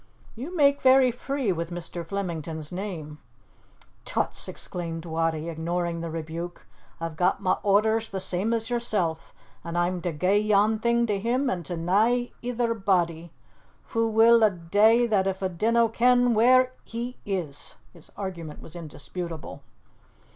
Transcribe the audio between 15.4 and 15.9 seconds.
a dinna